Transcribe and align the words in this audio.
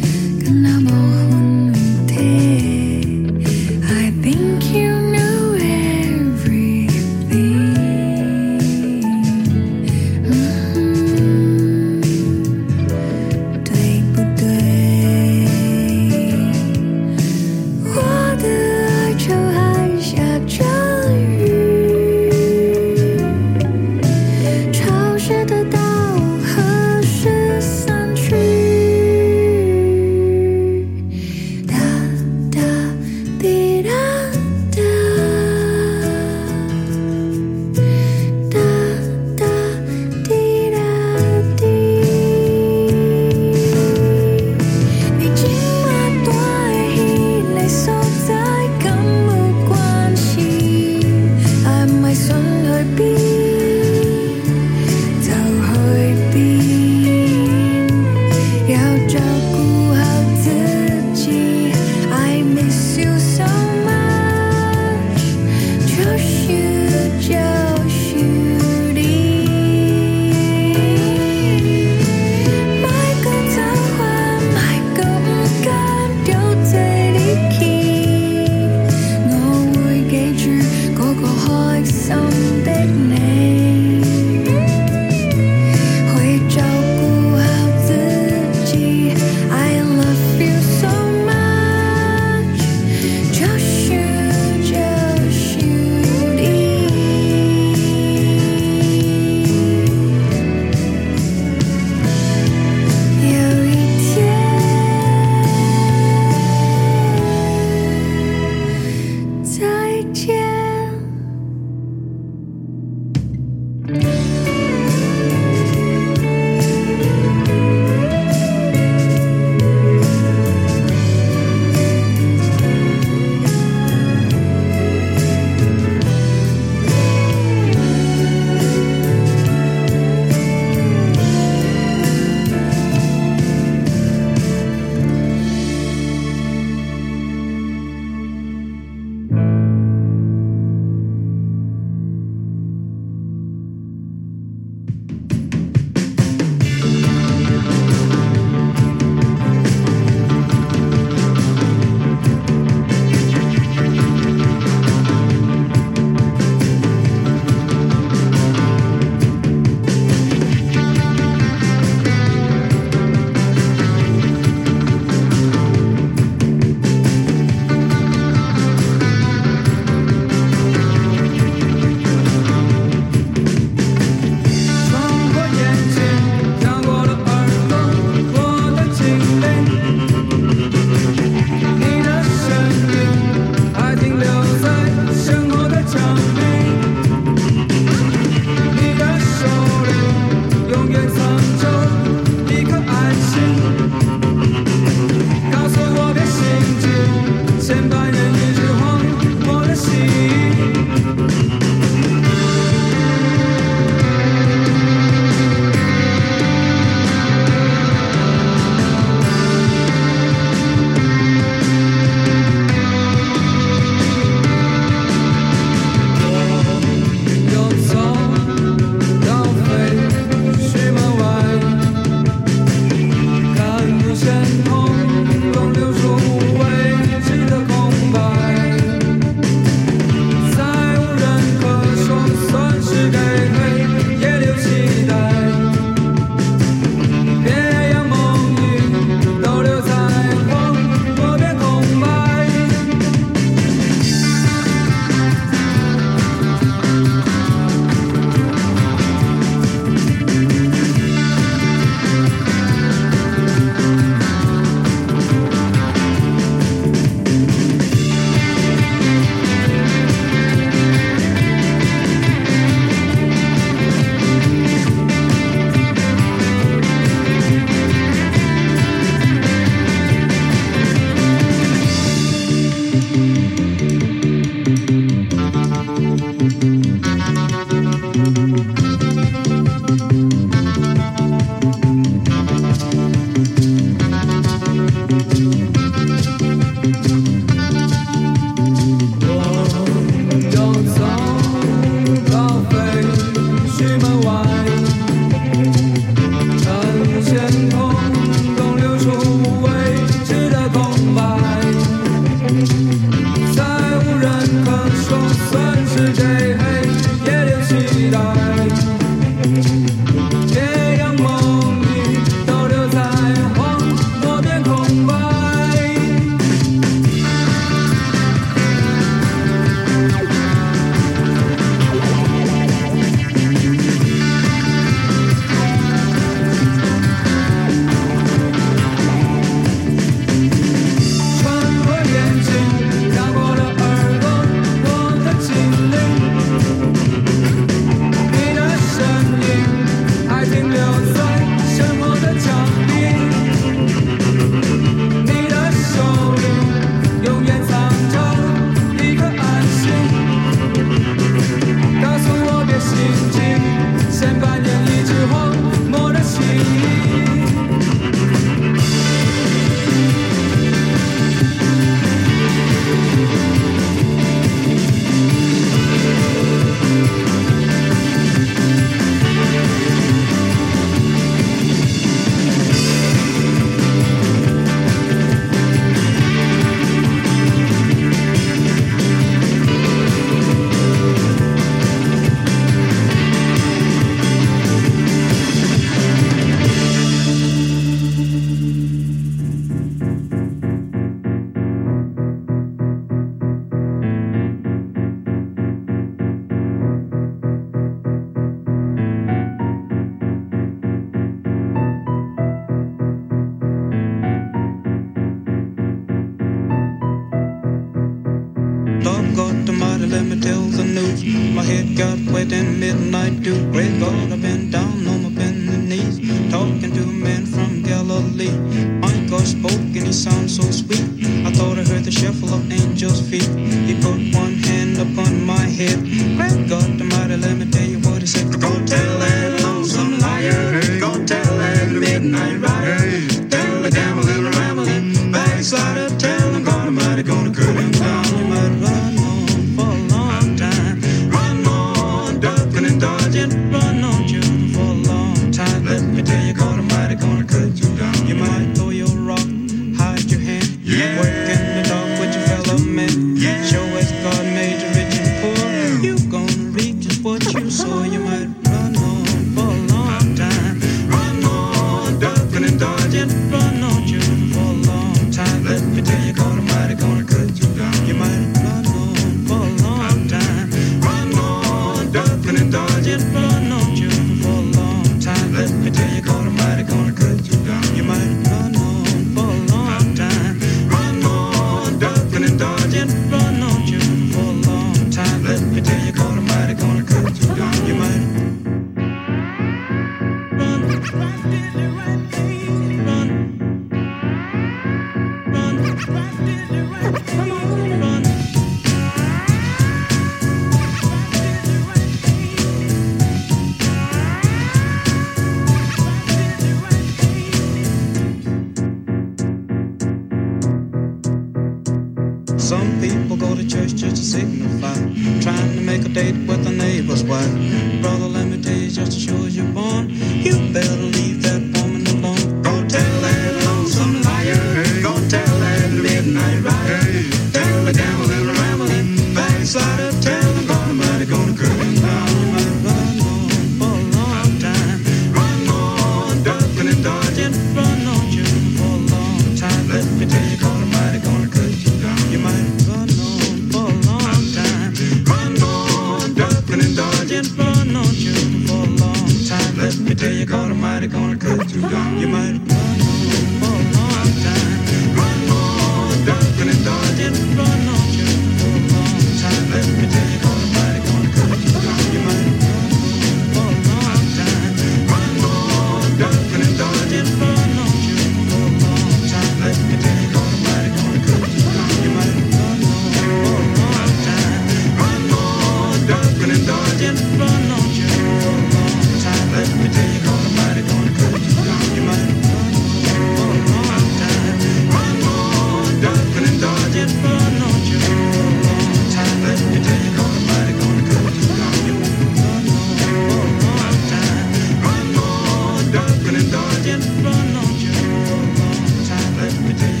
today. 599.73 600.00